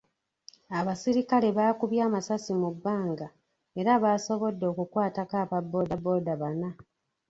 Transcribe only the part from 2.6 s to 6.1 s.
mu bbanga era baasobodde okukwatako aba boda